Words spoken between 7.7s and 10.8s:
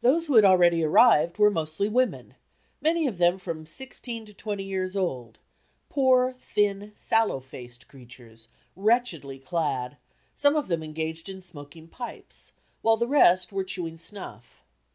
creatures, wretchedly clad, some of